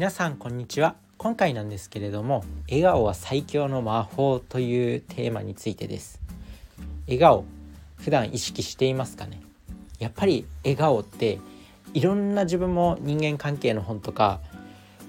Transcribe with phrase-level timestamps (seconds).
[0.00, 0.96] 皆さんこんにちは。
[1.18, 6.22] 今回なんですけれども笑顔は最強の魔法というテーマについてです。
[7.06, 7.44] 笑顔
[7.98, 9.42] 普段意識していますかね？
[9.98, 11.38] やっぱり笑顔って
[11.92, 14.40] いろんな自分も人間関係の本とか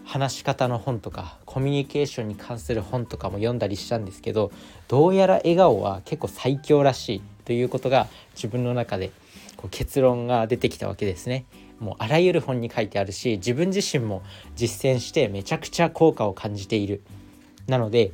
[0.03, 4.51] 話し方の本とかコミュニケーションに関する本とかも読んだりしたんですけど
[4.89, 9.11] どうやら笑顔は結構最強らしいということが自分の中で
[9.61, 11.45] こう結論が出てきたわけですね。
[11.79, 14.23] もうあらゆる本に書いてあるし自分自身も
[14.55, 17.01] 実践してめちゃくちゃ効果を感じている。
[17.67, 18.11] なので、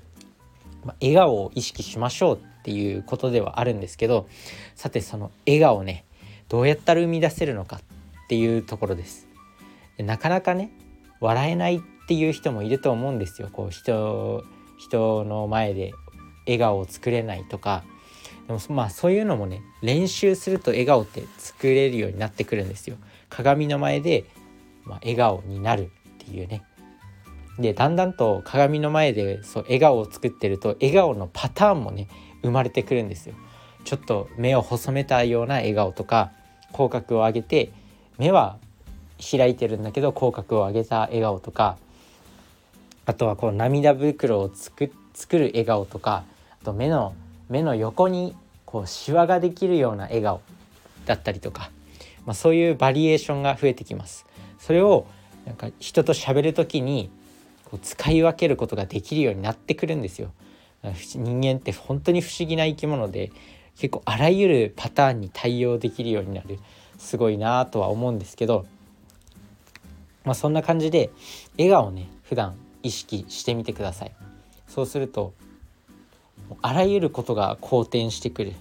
[0.83, 4.27] まあ、笑顔を意識しましょうっていうことではあるんですけど
[4.75, 6.03] さてその笑顔ね
[6.49, 7.79] どうやったら生み出せるのかっ
[8.27, 9.27] ていうところです。
[9.97, 10.71] なかなかね
[11.19, 13.49] 笑えないっていう人もいると思うんですよ。
[13.51, 14.43] こう人
[14.77, 15.93] 人の前で
[16.45, 17.83] 笑顔を作れないとか
[18.47, 22.95] でもまあそういうのもね練習すると笑顔って作れるようになってくるんですよ。
[23.29, 24.25] 鏡の前で、
[24.85, 26.63] まあ、笑顔になるっていうね。
[27.59, 32.07] でだんだんと鏡の前でそう笑顔を作ってると笑顔のパターンもね
[32.41, 33.35] 生まれてくるんですよ。
[33.83, 36.31] ちょっと目を細めたような笑顔とか
[36.71, 37.71] 口角を上げて
[38.17, 38.57] 目は
[39.19, 41.77] 開いてるんだけど口角を上げた笑顔とか
[43.05, 46.23] あとはこう涙袋を作作る笑顔とか
[46.61, 47.13] あと目の
[47.49, 50.41] 目の横にこうシワができるような笑顔
[51.05, 51.71] だったりとか、
[52.25, 54.25] まあ、そういうバリエーションが増えてきます。
[54.59, 55.07] それを
[55.45, 57.09] なんか人と喋る時に
[57.65, 60.31] こう使い分けることができるようになってくるんですよ。
[60.83, 63.31] 人間って本当に不思議な生き物で
[63.77, 66.59] 結構あらゆるパターンに対応できるようになる
[66.97, 68.65] すごいなとは思うんですけど、
[70.23, 71.09] まあ、そんな感じで
[71.57, 74.11] 笑顔をね普段意識してみてください。
[74.67, 75.33] そうすると
[76.61, 78.53] あらゆることが好転してくる。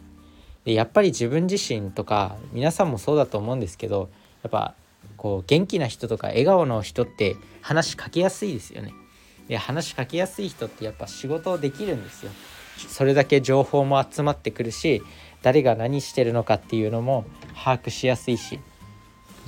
[0.65, 4.11] でやっぱり自分自身とか皆さんもそうだと思うんですけど
[4.43, 4.75] やっぱ
[5.17, 8.93] こう元気な人とか笑顔の人って話しかけやすいですよね。
[9.49, 12.33] で話しかけやすい人ってやっぱ仕事できるんですよ。
[12.89, 15.03] それだけ情報も集まってくるし
[15.43, 17.25] 誰が何してるのかっていうのも
[17.55, 18.61] 把握しやすいし。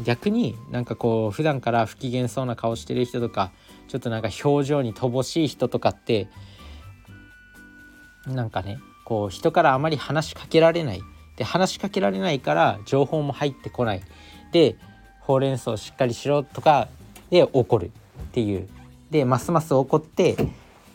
[0.05, 3.51] 逆になんかこう普段から不機嫌そうな顔してる人とか
[3.89, 6.29] ちょっとなんか表情に乏しい人とかって
[8.27, 11.03] なんかねこう人からあまり話しかけられない。
[11.37, 14.03] で話しかけられないから情報も入ってこない。
[14.53, 14.77] で
[15.21, 16.89] ほうれん草しっかりしろとか
[17.31, 17.87] で怒る。
[17.87, 17.91] っ
[18.33, 18.69] ていう。
[19.11, 20.37] でますます怒って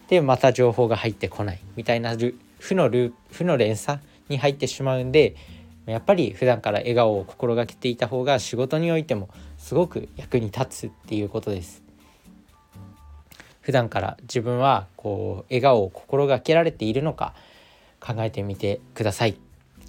[0.08, 1.60] でまた情報が入ってこない。
[1.76, 2.16] みたいな
[2.60, 5.36] 負のル負の連鎖に入ってしまうんで
[5.86, 11.83] やっぱり普段から笑顔を心がけていた方が仕事においてもすごく役に立つっていうことです。
[13.63, 17.34] 普段から自分はこう笑顔を心がけられているのか
[18.00, 19.38] 考えてみてください。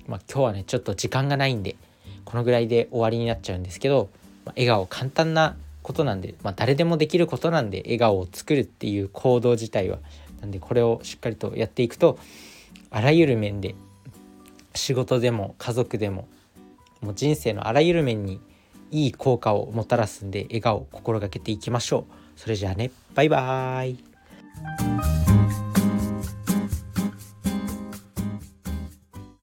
[0.07, 1.77] まあ、今日はねちょっと時間がないんで
[2.25, 4.11] このぐらいで終わりになっちゃうんですけど、
[4.45, 9.99] まあ、笑顔簡単なことなんで、まあ、誰でもできることなんで笑顔を作るっていう行動自体は
[10.41, 12.19] なんでこれをしっかりとやっていくと
[12.91, 13.75] あらゆる面で
[14.75, 16.29] 仕事でも家族でも
[17.01, 18.41] もう人生のあらゆる面に
[18.91, 22.24] いい効果をもたらすんで笑顔を心がけていきましょう。
[22.37, 22.91] それじゃあね。
[23.15, 24.94] バイバーイ。